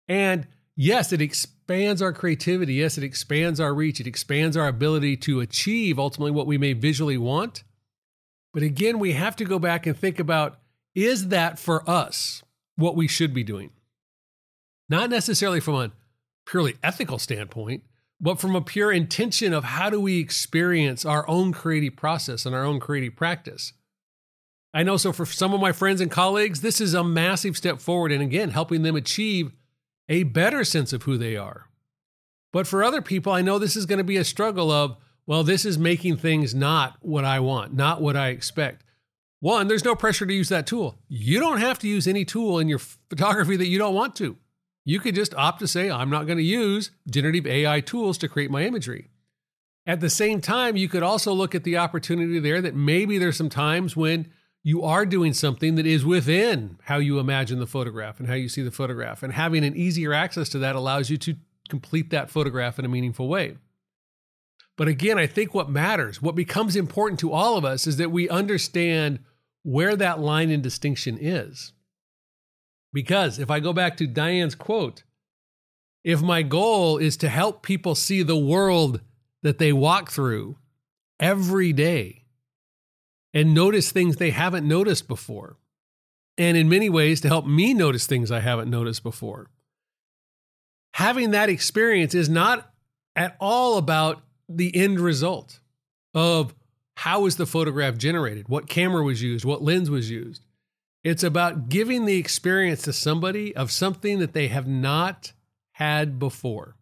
And 0.07 0.47
yes, 0.75 1.11
it 1.11 1.21
expands 1.21 2.01
our 2.01 2.13
creativity. 2.13 2.75
Yes, 2.75 2.97
it 2.97 3.03
expands 3.03 3.59
our 3.59 3.73
reach. 3.73 3.99
It 3.99 4.05
expands 4.07 4.55
our 4.55 4.67
ability 4.67 5.17
to 5.17 5.39
achieve 5.39 5.97
ultimately 5.97 6.31
what 6.31 6.45
we 6.47 6.59
may 6.59 6.73
visually 6.73 7.17
want. 7.17 7.63
But 8.53 8.61
again, 8.61 8.99
we 8.99 9.13
have 9.13 9.35
to 9.37 9.45
go 9.45 9.57
back 9.57 9.87
and 9.87 9.97
think 9.97 10.19
about 10.19 10.59
is 10.93 11.29
that 11.29 11.59
for 11.59 11.87
us 11.89 12.43
what 12.75 12.95
we 12.95 13.07
should 13.07 13.33
be 13.33 13.43
doing? 13.43 13.71
Not 14.89 15.09
necessarily 15.09 15.59
from 15.59 15.75
a 15.75 15.91
purely 16.45 16.75
ethical 16.83 17.19
standpoint, 17.19 17.83
but 18.19 18.39
from 18.39 18.55
a 18.55 18.61
pure 18.61 18.91
intention 18.91 19.53
of 19.53 19.63
how 19.63 19.89
do 19.89 19.99
we 19.99 20.19
experience 20.19 21.05
our 21.05 21.27
own 21.29 21.51
creative 21.51 21.95
process 21.95 22.45
and 22.45 22.55
our 22.55 22.63
own 22.63 22.79
creative 22.79 23.15
practice. 23.15 23.73
I 24.73 24.83
know 24.83 24.97
so 24.97 25.13
for 25.13 25.25
some 25.25 25.53
of 25.53 25.61
my 25.61 25.71
friends 25.71 26.01
and 26.01 26.11
colleagues, 26.11 26.61
this 26.61 26.81
is 26.81 26.93
a 26.93 27.03
massive 27.03 27.57
step 27.57 27.79
forward 27.79 28.11
and 28.11 28.21
again, 28.21 28.51
helping 28.51 28.83
them 28.83 28.95
achieve 28.95 29.51
a 30.09 30.23
better 30.23 30.63
sense 30.63 30.93
of 30.93 31.03
who 31.03 31.17
they 31.17 31.35
are. 31.35 31.67
But 32.53 32.67
for 32.67 32.83
other 32.83 33.01
people, 33.01 33.31
I 33.31 33.41
know 33.41 33.59
this 33.59 33.75
is 33.75 33.85
going 33.85 33.97
to 33.97 34.03
be 34.03 34.17
a 34.17 34.23
struggle 34.23 34.71
of 34.71 34.97
well, 35.27 35.43
this 35.43 35.65
is 35.65 35.77
making 35.77 36.17
things 36.17 36.55
not 36.55 36.95
what 37.01 37.25
I 37.25 37.41
want, 37.41 37.73
not 37.73 38.01
what 38.01 38.15
I 38.15 38.29
expect. 38.29 38.85
One, 39.41 39.67
there's 39.67 39.83
no 39.83 39.93
pressure 39.93 40.25
to 40.25 40.33
use 40.33 40.49
that 40.49 40.65
tool. 40.65 40.97
You 41.09 41.39
don't 41.39 41.59
have 41.59 41.77
to 41.79 41.87
use 41.87 42.07
any 42.07 42.23
tool 42.23 42.59
in 42.59 42.69
your 42.69 42.79
photography 42.79 43.57
that 43.57 43.67
you 43.67 43.77
don't 43.77 43.93
want 43.93 44.15
to. 44.15 44.37
You 44.87 45.01
could 45.01 45.15
just 45.15 45.35
opt 45.35 45.59
to 45.59 45.67
say, 45.67 45.91
I'm 45.91 46.09
not 46.09 46.27
going 46.27 46.37
to 46.37 46.43
use 46.43 46.91
generative 47.11 47.45
AI 47.45 47.81
tools 47.81 48.17
to 48.19 48.29
create 48.29 48.49
my 48.49 48.63
imagery. 48.63 49.09
At 49.85 49.99
the 49.99 50.09
same 50.09 50.39
time, 50.39 50.77
you 50.77 50.87
could 50.87 51.03
also 51.03 51.33
look 51.33 51.53
at 51.53 51.65
the 51.65 51.75
opportunity 51.75 52.39
there 52.39 52.61
that 52.61 52.73
maybe 52.73 53.17
there's 53.17 53.35
some 53.35 53.49
times 53.49 53.97
when 53.97 54.31
you 54.63 54.83
are 54.83 55.05
doing 55.05 55.33
something 55.33 55.75
that 55.75 55.85
is 55.85 56.05
within 56.05 56.79
how 56.83 56.99
you 56.99 57.19
imagine 57.19 57.59
the 57.59 57.67
photograph 57.67 58.21
and 58.21 58.29
how 58.29 58.33
you 58.35 58.47
see 58.47 58.61
the 58.61 58.71
photograph. 58.71 59.23
And 59.23 59.33
having 59.33 59.65
an 59.65 59.75
easier 59.75 60.13
access 60.13 60.47
to 60.49 60.59
that 60.59 60.77
allows 60.77 61.09
you 61.09 61.17
to 61.17 61.35
complete 61.67 62.09
that 62.11 62.29
photograph 62.29 62.79
in 62.79 62.85
a 62.85 62.89
meaningful 62.89 63.27
way. 63.27 63.57
But 64.77 64.87
again, 64.87 65.19
I 65.19 65.27
think 65.27 65.53
what 65.53 65.69
matters, 65.69 66.21
what 66.21 66.33
becomes 66.33 66.77
important 66.77 67.19
to 67.19 67.33
all 67.33 67.57
of 67.57 67.65
us 67.65 67.87
is 67.87 67.97
that 67.97 68.11
we 68.11 68.29
understand 68.29 69.19
where 69.63 69.97
that 69.97 70.21
line 70.21 70.49
in 70.49 70.61
distinction 70.61 71.17
is. 71.19 71.73
Because 72.93 73.39
if 73.39 73.51
I 73.51 73.59
go 73.59 73.73
back 73.73 73.97
to 73.97 74.07
Diane's 74.07 74.55
quote, 74.55 75.03
if 76.03 76.21
my 76.21 76.41
goal 76.41 76.97
is 76.97 77.17
to 77.17 77.29
help 77.29 77.63
people 77.63 77.95
see 77.95 78.23
the 78.23 78.37
world 78.37 79.01
that 79.43 79.57
they 79.57 79.73
walk 79.73 80.09
through 80.09 80.57
every 81.19 81.73
day 81.73 82.23
and 83.33 83.53
notice 83.53 83.91
things 83.91 84.15
they 84.15 84.31
haven't 84.31 84.67
noticed 84.67 85.07
before, 85.07 85.57
and 86.37 86.55
in 86.55 86.69
many 86.69 86.89
ways 86.89 87.19
to 87.21 87.27
help 87.27 87.45
me 87.45 87.73
notice 87.73 88.07
things 88.07 88.31
I 88.31 88.39
haven't 88.39 88.69
noticed 88.69 89.03
before, 89.03 89.49
having 90.93 91.31
that 91.31 91.49
experience 91.49 92.15
is 92.15 92.29
not 92.29 92.71
at 93.15 93.35
all 93.39 93.77
about 93.77 94.23
the 94.47 94.75
end 94.75 94.99
result 94.99 95.59
of 96.13 96.55
how 96.95 97.21
was 97.21 97.35
the 97.35 97.45
photograph 97.45 97.97
generated, 97.97 98.47
what 98.47 98.69
camera 98.69 99.03
was 99.03 99.21
used, 99.21 99.45
what 99.45 99.61
lens 99.61 99.89
was 99.89 100.09
used. 100.09 100.45
It's 101.03 101.23
about 101.23 101.69
giving 101.69 102.05
the 102.05 102.17
experience 102.17 102.81
to 102.83 102.93
somebody 102.93 103.55
of 103.55 103.71
something 103.71 104.19
that 104.19 104.33
they 104.33 104.47
have 104.47 104.67
not 104.67 105.33
had 105.73 106.19
before. 106.19 106.75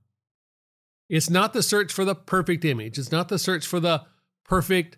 It's 1.09 1.29
not 1.29 1.53
the 1.53 1.61
search 1.61 1.93
for 1.93 2.05
the 2.05 2.15
perfect 2.15 2.65
image. 2.65 2.97
It's 2.97 3.11
not 3.11 3.29
the 3.29 3.37
search 3.37 3.67
for 3.67 3.79
the 3.79 4.03
perfect 4.43 4.97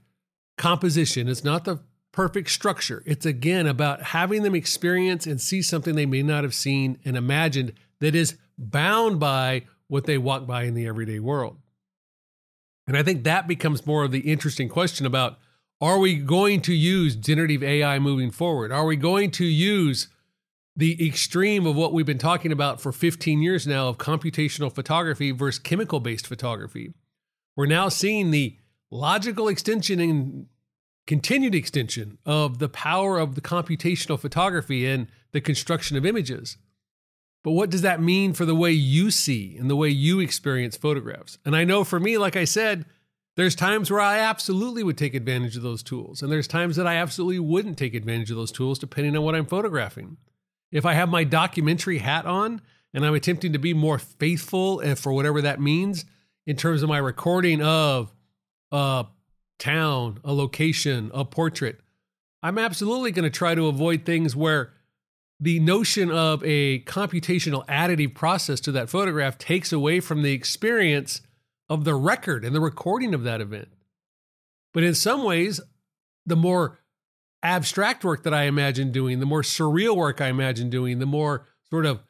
composition. 0.58 1.28
It's 1.28 1.44
not 1.44 1.66
the 1.66 1.82
perfect 2.12 2.50
structure. 2.50 3.04
It's 3.06 3.26
again 3.26 3.68
about 3.68 4.02
having 4.02 4.44
them 4.44 4.56
experience 4.56 5.28
and 5.28 5.42
see 5.42 5.62
something 5.62 5.96
they 5.96 6.06
may 6.06 6.24
not 6.24 6.44
have 6.44 6.54
seen 6.54 6.98
and 7.04 7.18
imagined 7.18 7.74
that 8.00 8.16
is 8.16 8.38
bound 8.58 9.20
by 9.20 9.64
what 9.88 10.06
they 10.06 10.18
walk 10.18 10.48
by 10.48 10.64
in 10.64 10.74
the 10.74 10.88
everyday 10.88 11.20
world. 11.20 11.58
And 12.88 12.96
I 12.98 13.04
think 13.04 13.24
that 13.24 13.48
becomes 13.48 13.86
more 13.86 14.04
of 14.04 14.12
the 14.12 14.20
interesting 14.20 14.70
question 14.70 15.06
about 15.06 15.38
are 15.80 16.00
we 16.00 16.16
going 16.16 16.62
to 16.62 16.74
use 16.74 17.16
generative 17.16 17.64
AI 17.64 18.00
moving 18.00 18.32
forward? 18.32 18.72
Are 18.72 18.86
we 18.86 18.96
going 18.96 19.32
to 19.32 19.46
use 19.46 20.08
the 20.76 21.06
extreme 21.06 21.66
of 21.66 21.76
what 21.76 21.94
we've 21.94 22.06
been 22.06 22.18
talking 22.18 22.52
about 22.52 22.82
for 22.82 22.92
15 22.92 23.42
years 23.42 23.68
now 23.68 23.88
of 23.88 23.98
computational 23.98 24.74
photography 24.74 25.32
versus 25.32 25.60
chemical 25.60 26.00
based 26.00 26.28
photography? 26.28 26.94
We're 27.56 27.66
now 27.68 27.90
seeing 27.90 28.32
the 28.32 28.58
logical 28.90 29.48
extension 29.48 30.00
and 30.00 30.48
continued 31.06 31.56
extension 31.56 32.18
of 32.26 32.60
the 32.60 32.70
power 32.70 33.18
of 33.18 33.36
the 33.36 33.42
computational 33.42 34.20
photography 34.20 34.86
and 34.86 35.08
the 35.32 35.42
construction 35.42 35.98
of 35.98 36.06
images. 36.06 36.58
But 37.44 37.52
what 37.52 37.70
does 37.70 37.82
that 37.82 38.02
mean 38.02 38.34
for 38.34 38.46
the 38.46 38.56
way 38.56 38.72
you 38.72 39.10
see 39.10 39.56
and 39.58 39.70
the 39.70 39.76
way 39.76 39.90
you 39.90 40.20
experience 40.20 40.76
photographs? 40.76 41.38
And 41.46 41.56
I 41.56 41.64
know 41.64 41.84
for 41.84 42.00
me, 42.00 42.18
like 42.18 42.36
I 42.36 42.44
said, 42.44 42.86
there's 43.38 43.56
times 43.56 43.92
where 43.92 44.02
I 44.02 44.18
absolutely 44.18 44.82
would 44.82 44.98
take 44.98 45.14
advantage 45.14 45.56
of 45.56 45.62
those 45.62 45.84
tools. 45.84 46.24
And 46.24 46.32
there's 46.32 46.48
times 46.48 46.76
that 46.76 46.88
I 46.88 46.96
absolutely 46.96 47.40
wouldn't 47.40 47.78
take 47.78 47.94
advantage 47.94 48.32
of 48.32 48.36
those 48.36 48.52
tools 48.52 48.80
depending 48.80 49.16
on 49.16 49.22
what 49.22 49.36
I'm 49.36 49.46
photographing. 49.46 50.18
If 50.72 50.88
I 50.88 50.96
have 50.96 51.08
my 51.08 51.24
documentary 51.24 52.00
hat 52.00 52.26
on 52.26 52.62
and 52.96 53.06
I'm 53.06 53.14
attempting 53.14 53.54
to 53.54 53.60
be 53.60 53.76
more 53.76 54.00
faithful 54.00 54.82
eh, 54.84 54.96
for 54.96 55.14
whatever 55.14 55.40
that 55.44 55.62
means 55.62 56.04
in 56.48 56.56
terms 56.56 56.82
of 56.82 56.90
my 56.90 56.98
recording 56.98 57.62
of 57.62 58.12
a 58.72 59.06
town, 59.60 60.20
a 60.24 60.34
location, 60.34 61.12
a 61.14 61.24
portrait, 61.24 61.80
I'm 62.42 62.58
absolutely 62.58 63.12
going 63.12 63.24
to 63.24 63.30
try 63.30 63.54
to 63.54 63.68
avoid 63.68 64.04
things 64.04 64.36
where 64.36 64.72
the 65.40 65.60
notion 65.60 66.10
of 66.10 66.44
a 66.44 66.80
computational 66.82 67.68
additive 67.68 68.16
process 68.16 68.60
to 68.62 68.72
that 68.72 68.90
photograph 68.90 69.38
takes 69.38 69.72
away 69.72 70.00
from 70.00 70.24
the 70.24 70.34
experience 70.34 71.22
of 71.70 71.84
the 71.84 71.96
record 71.96 72.46
and 72.46 72.56
the 72.56 72.62
recording 72.62 73.14
of 73.14 73.24
that 73.24 73.42
event. 73.42 73.70
But 74.74 74.84
in 74.84 74.94
some 74.94 75.24
ways, 75.24 75.60
the 76.26 76.36
more 76.36 76.80
abstract 77.44 78.04
work 78.04 78.24
that 78.24 78.34
I 78.34 78.44
imagine 78.44 78.92
doing, 78.92 79.20
the 79.20 79.26
more 79.26 79.42
surreal 79.42 79.96
work 79.96 80.22
I 80.22 80.28
imagine 80.28 80.70
doing, 80.70 81.00
the 81.00 81.06
more 81.06 81.48
sort 81.70 81.86
of 81.86 82.02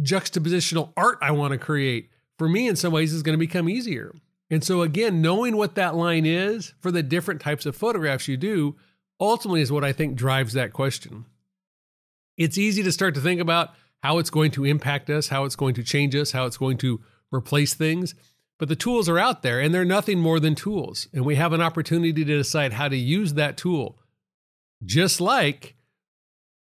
juxtapositional 0.00 0.92
art 0.96 1.18
I 1.20 1.32
want 1.32 1.52
to 1.52 1.58
create, 1.58 2.10
for 2.38 2.48
me, 2.48 2.66
in 2.66 2.76
some 2.76 2.92
ways, 2.92 3.12
is 3.12 3.22
going 3.22 3.34
to 3.34 3.46
become 3.46 3.68
easier. 3.68 4.14
And 4.50 4.62
so, 4.62 4.82
again, 4.82 5.22
knowing 5.22 5.56
what 5.56 5.76
that 5.76 5.94
line 5.94 6.26
is 6.26 6.74
for 6.80 6.90
the 6.90 7.02
different 7.02 7.40
types 7.40 7.66
of 7.66 7.76
photographs 7.76 8.28
you 8.28 8.36
do 8.36 8.76
ultimately 9.20 9.60
is 9.60 9.72
what 9.72 9.84
I 9.84 9.92
think 9.92 10.16
drives 10.16 10.52
that 10.54 10.72
question 10.72 11.26
it's 12.36 12.58
easy 12.58 12.82
to 12.82 12.92
start 12.92 13.14
to 13.14 13.20
think 13.20 13.40
about 13.40 13.70
how 14.02 14.18
it's 14.18 14.30
going 14.30 14.50
to 14.52 14.64
impact 14.64 15.10
us, 15.10 15.28
how 15.28 15.44
it's 15.44 15.56
going 15.56 15.74
to 15.74 15.82
change 15.82 16.14
us, 16.16 16.32
how 16.32 16.46
it's 16.46 16.56
going 16.56 16.78
to 16.78 17.00
replace 17.32 17.74
things. 17.74 18.14
But 18.62 18.68
the 18.68 18.76
tools 18.76 19.08
are 19.08 19.18
out 19.18 19.42
there 19.42 19.58
and 19.58 19.74
they're 19.74 19.84
nothing 19.84 20.20
more 20.20 20.38
than 20.38 20.54
tools. 20.54 21.08
And 21.12 21.24
we 21.24 21.34
have 21.34 21.52
an 21.52 21.60
opportunity 21.60 22.12
to 22.12 22.24
decide 22.24 22.74
how 22.74 22.86
to 22.86 22.96
use 22.96 23.34
that 23.34 23.56
tool. 23.56 23.98
Just 24.84 25.20
like 25.20 25.74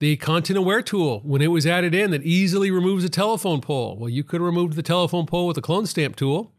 the 0.01 0.17
content 0.17 0.59
aware 0.59 0.83
tool, 0.83 1.21
when 1.21 1.41
it 1.41 1.53
was 1.53 1.69
added 1.69 1.95
in, 1.95 2.11
that 2.11 2.25
easily 2.25 2.73
removes 2.73 3.05
a 3.05 3.09
telephone 3.09 3.61
pole. 3.61 3.97
Well, 3.97 4.09
you 4.09 4.25
could 4.25 4.41
have 4.41 4.47
removed 4.47 4.75
the 4.75 4.83
telephone 4.83 5.25
pole 5.25 5.47
with 5.47 5.57
a 5.57 5.63
clone 5.63 5.87
stamp 5.87 6.17
tool. 6.17 6.51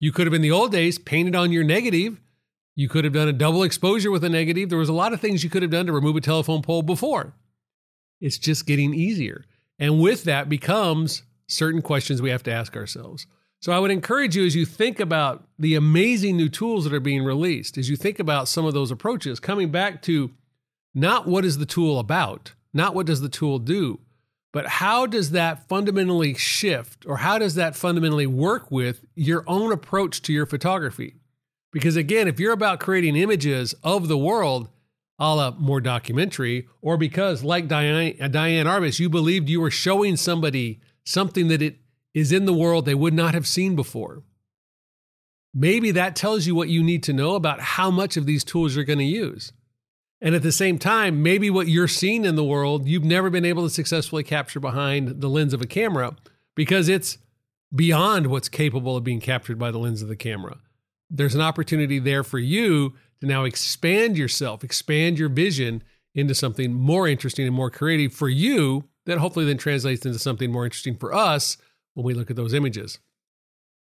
You 0.00 0.12
could 0.12 0.26
have, 0.26 0.34
in 0.34 0.42
the 0.42 0.50
old 0.50 0.70
days, 0.70 0.98
painted 0.98 1.34
on 1.34 1.50
your 1.50 1.64
negative. 1.64 2.20
You 2.74 2.90
could 2.90 3.04
have 3.04 3.14
done 3.14 3.28
a 3.28 3.32
double 3.32 3.62
exposure 3.62 4.10
with 4.10 4.22
a 4.22 4.28
negative. 4.28 4.68
There 4.68 4.76
was 4.76 4.90
a 4.90 4.92
lot 4.92 5.14
of 5.14 5.20
things 5.22 5.42
you 5.42 5.48
could 5.48 5.62
have 5.62 5.70
done 5.70 5.86
to 5.86 5.92
remove 5.94 6.16
a 6.16 6.20
telephone 6.20 6.60
pole 6.60 6.82
before. 6.82 7.32
It's 8.20 8.36
just 8.36 8.66
getting 8.66 8.92
easier. 8.92 9.46
And 9.78 9.98
with 9.98 10.24
that 10.24 10.50
becomes 10.50 11.22
certain 11.46 11.80
questions 11.80 12.20
we 12.20 12.28
have 12.28 12.42
to 12.42 12.52
ask 12.52 12.76
ourselves. 12.76 13.26
So 13.64 13.72
I 13.72 13.78
would 13.78 13.90
encourage 13.90 14.36
you 14.36 14.44
as 14.44 14.54
you 14.54 14.66
think 14.66 15.00
about 15.00 15.48
the 15.58 15.74
amazing 15.74 16.36
new 16.36 16.50
tools 16.50 16.84
that 16.84 16.92
are 16.92 17.00
being 17.00 17.24
released, 17.24 17.78
as 17.78 17.88
you 17.88 17.96
think 17.96 18.18
about 18.18 18.46
some 18.46 18.66
of 18.66 18.74
those 18.74 18.90
approaches, 18.90 19.40
coming 19.40 19.70
back 19.70 20.02
to 20.02 20.32
not 20.94 21.26
what 21.26 21.46
is 21.46 21.56
the 21.56 21.64
tool 21.64 21.98
about, 21.98 22.52
not 22.74 22.94
what 22.94 23.06
does 23.06 23.22
the 23.22 23.28
tool 23.30 23.58
do, 23.58 24.00
but 24.52 24.66
how 24.66 25.06
does 25.06 25.30
that 25.30 25.66
fundamentally 25.66 26.34
shift 26.34 27.06
or 27.06 27.16
how 27.16 27.38
does 27.38 27.54
that 27.54 27.74
fundamentally 27.74 28.26
work 28.26 28.70
with 28.70 29.06
your 29.14 29.44
own 29.46 29.72
approach 29.72 30.20
to 30.20 30.32
your 30.34 30.44
photography? 30.44 31.14
Because 31.72 31.96
again, 31.96 32.28
if 32.28 32.38
you're 32.38 32.52
about 32.52 32.80
creating 32.80 33.16
images 33.16 33.74
of 33.82 34.08
the 34.08 34.18
world, 34.18 34.68
a 35.18 35.34
la 35.34 35.52
more 35.52 35.80
documentary, 35.80 36.68
or 36.82 36.98
because, 36.98 37.42
like 37.42 37.66
Diane, 37.66 38.30
Diane 38.30 38.66
Arbus, 38.66 39.00
you 39.00 39.08
believed 39.08 39.48
you 39.48 39.62
were 39.62 39.70
showing 39.70 40.18
somebody 40.18 40.82
something 41.06 41.48
that 41.48 41.62
it 41.62 41.78
is 42.14 42.32
in 42.32 42.44
the 42.46 42.54
world 42.54 42.86
they 42.86 42.94
would 42.94 43.12
not 43.12 43.34
have 43.34 43.46
seen 43.46 43.76
before. 43.76 44.22
Maybe 45.52 45.90
that 45.90 46.16
tells 46.16 46.46
you 46.46 46.54
what 46.54 46.68
you 46.68 46.82
need 46.82 47.02
to 47.04 47.12
know 47.12 47.34
about 47.34 47.60
how 47.60 47.90
much 47.90 48.16
of 48.16 48.26
these 48.26 48.44
tools 48.44 48.74
you're 48.74 48.84
going 48.84 48.98
to 48.98 49.04
use. 49.04 49.52
And 50.20 50.34
at 50.34 50.42
the 50.42 50.52
same 50.52 50.78
time, 50.78 51.22
maybe 51.22 51.50
what 51.50 51.68
you're 51.68 51.86
seeing 51.86 52.24
in 52.24 52.34
the 52.34 52.44
world, 52.44 52.88
you've 52.88 53.04
never 53.04 53.28
been 53.30 53.44
able 53.44 53.62
to 53.64 53.70
successfully 53.70 54.22
capture 54.22 54.58
behind 54.58 55.20
the 55.20 55.28
lens 55.28 55.52
of 55.52 55.60
a 55.60 55.66
camera 55.66 56.16
because 56.54 56.88
it's 56.88 57.18
beyond 57.74 58.28
what's 58.28 58.48
capable 58.48 58.96
of 58.96 59.04
being 59.04 59.20
captured 59.20 59.58
by 59.58 59.70
the 59.70 59.78
lens 59.78 60.02
of 60.02 60.08
the 60.08 60.16
camera. 60.16 60.58
There's 61.10 61.34
an 61.34 61.40
opportunity 61.40 61.98
there 61.98 62.24
for 62.24 62.38
you 62.38 62.94
to 63.20 63.26
now 63.26 63.44
expand 63.44 64.16
yourself, 64.16 64.64
expand 64.64 65.18
your 65.18 65.28
vision 65.28 65.82
into 66.14 66.34
something 66.34 66.72
more 66.72 67.06
interesting 67.06 67.46
and 67.46 67.54
more 67.54 67.70
creative 67.70 68.12
for 68.12 68.28
you 68.28 68.84
that 69.06 69.18
hopefully 69.18 69.44
then 69.44 69.58
translates 69.58 70.06
into 70.06 70.18
something 70.18 70.50
more 70.50 70.64
interesting 70.64 70.96
for 70.96 71.12
us 71.12 71.56
when 71.94 72.04
we 72.04 72.14
look 72.14 72.30
at 72.30 72.36
those 72.36 72.54
images. 72.54 72.98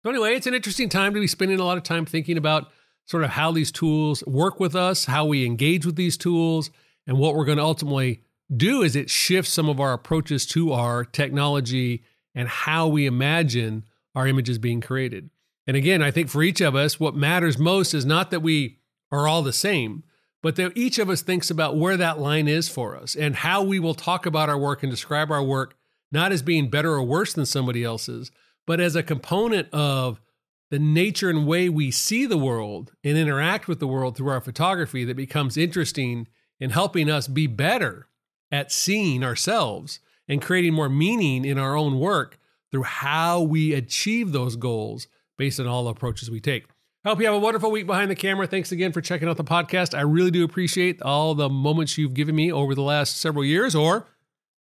So, 0.03 0.09
anyway, 0.09 0.35
it's 0.35 0.47
an 0.47 0.53
interesting 0.53 0.89
time 0.89 1.13
to 1.13 1.19
be 1.19 1.27
spending 1.27 1.59
a 1.59 1.63
lot 1.63 1.77
of 1.77 1.83
time 1.83 2.05
thinking 2.05 2.37
about 2.37 2.71
sort 3.05 3.23
of 3.23 3.31
how 3.31 3.51
these 3.51 3.71
tools 3.71 4.23
work 4.25 4.59
with 4.59 4.75
us, 4.75 5.05
how 5.05 5.25
we 5.25 5.45
engage 5.45 5.85
with 5.85 5.95
these 5.95 6.17
tools, 6.17 6.69
and 7.05 7.17
what 7.17 7.35
we're 7.35 7.45
going 7.45 7.57
to 7.57 7.63
ultimately 7.63 8.21
do 8.55 8.81
is 8.81 8.95
it 8.95 9.09
shifts 9.09 9.51
some 9.51 9.69
of 9.69 9.79
our 9.79 9.93
approaches 9.93 10.45
to 10.45 10.71
our 10.71 11.03
technology 11.03 12.03
and 12.35 12.47
how 12.47 12.87
we 12.87 13.05
imagine 13.05 13.83
our 14.15 14.27
images 14.27 14.57
being 14.57 14.81
created. 14.81 15.29
And 15.65 15.75
again, 15.75 16.01
I 16.01 16.11
think 16.11 16.29
for 16.29 16.43
each 16.43 16.61
of 16.61 16.75
us, 16.75 16.99
what 16.99 17.15
matters 17.15 17.57
most 17.57 17.93
is 17.93 18.05
not 18.05 18.31
that 18.31 18.41
we 18.41 18.79
are 19.11 19.27
all 19.27 19.41
the 19.41 19.53
same, 19.53 20.03
but 20.41 20.55
that 20.55 20.77
each 20.77 20.99
of 20.99 21.09
us 21.09 21.21
thinks 21.21 21.49
about 21.49 21.77
where 21.77 21.97
that 21.97 22.19
line 22.19 22.47
is 22.47 22.69
for 22.69 22.95
us 22.95 23.15
and 23.15 23.37
how 23.37 23.63
we 23.63 23.79
will 23.79 23.93
talk 23.93 24.25
about 24.25 24.49
our 24.49 24.57
work 24.57 24.83
and 24.83 24.91
describe 24.91 25.31
our 25.31 25.43
work 25.43 25.76
not 26.11 26.31
as 26.31 26.41
being 26.41 26.69
better 26.69 26.93
or 26.93 27.03
worse 27.03 27.33
than 27.33 27.45
somebody 27.45 27.83
else's, 27.83 28.31
but 28.65 28.79
as 28.79 28.95
a 28.95 29.03
component 29.03 29.73
of 29.73 30.21
the 30.69 30.79
nature 30.79 31.29
and 31.29 31.47
way 31.47 31.69
we 31.69 31.91
see 31.91 32.25
the 32.25 32.37
world 32.37 32.91
and 33.03 33.17
interact 33.17 33.67
with 33.67 33.79
the 33.79 33.87
world 33.87 34.17
through 34.17 34.29
our 34.29 34.41
photography 34.41 35.05
that 35.05 35.15
becomes 35.15 35.57
interesting 35.57 36.27
in 36.59 36.71
helping 36.71 37.09
us 37.09 37.27
be 37.27 37.47
better 37.47 38.07
at 38.51 38.71
seeing 38.71 39.23
ourselves 39.23 39.99
and 40.27 40.41
creating 40.41 40.73
more 40.73 40.89
meaning 40.89 41.45
in 41.45 41.57
our 41.57 41.75
own 41.75 41.99
work 41.99 42.37
through 42.71 42.83
how 42.83 43.41
we 43.41 43.73
achieve 43.73 44.31
those 44.31 44.55
goals 44.55 45.07
based 45.37 45.59
on 45.59 45.67
all 45.67 45.85
the 45.85 45.91
approaches 45.91 46.29
we 46.29 46.39
take. 46.39 46.65
I 47.05 47.09
hope 47.09 47.19
you 47.19 47.25
have 47.27 47.35
a 47.35 47.39
wonderful 47.39 47.71
week 47.71 47.87
behind 47.87 48.11
the 48.11 48.15
camera. 48.15 48.47
Thanks 48.47 48.73
again 48.73 48.91
for 48.91 48.99
checking 48.99 49.29
out 49.29 49.37
the 49.37 49.43
podcast. 49.43 49.97
I 49.97 50.01
really 50.01 50.31
do 50.31 50.43
appreciate 50.43 51.01
all 51.01 51.35
the 51.35 51.47
moments 51.47 51.97
you've 51.97 52.13
given 52.13 52.35
me 52.35 52.51
over 52.51 52.75
the 52.75 52.81
last 52.81 53.21
several 53.21 53.45
years, 53.45 53.75
or 53.75 54.07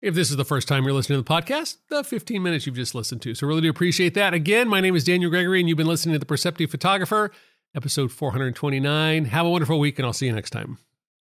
if 0.02 0.14
this 0.14 0.30
is 0.30 0.36
the 0.36 0.44
first 0.44 0.68
time 0.68 0.84
you're 0.84 0.92
listening 0.92 1.18
to 1.18 1.22
the 1.22 1.42
podcast, 1.42 1.76
the 1.88 2.02
15 2.02 2.42
minutes 2.42 2.66
you've 2.66 2.76
just 2.76 2.94
listened 2.94 3.22
to. 3.22 3.34
So, 3.34 3.46
really 3.46 3.62
do 3.62 3.70
appreciate 3.70 4.14
that. 4.14 4.34
Again, 4.34 4.68
my 4.68 4.80
name 4.80 4.96
is 4.96 5.04
Daniel 5.04 5.30
Gregory, 5.30 5.60
and 5.60 5.68
you've 5.68 5.78
been 5.78 5.86
listening 5.86 6.14
to 6.14 6.18
The 6.18 6.26
Perceptive 6.26 6.70
Photographer, 6.70 7.30
episode 7.74 8.12
429. 8.12 9.26
Have 9.26 9.46
a 9.46 9.50
wonderful 9.50 9.78
week, 9.78 9.98
and 9.98 10.06
I'll 10.06 10.12
see 10.12 10.26
you 10.26 10.32
next 10.32 10.50
time. 10.50 10.78